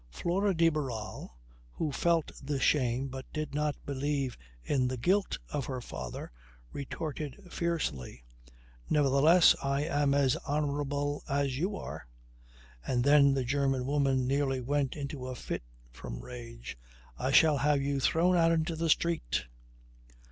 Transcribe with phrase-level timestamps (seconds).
[0.09, 1.37] Flora de Barral,
[1.73, 6.31] who felt the shame but did not believe in the guilt of her father,
[6.73, 8.23] retorted fiercely,
[8.89, 12.07] "Nevertheless I am as honourable as you are."
[12.83, 15.61] And then the German woman nearly went into a fit
[15.91, 16.79] from rage.
[17.15, 19.45] "I shall have you thrown out into the street."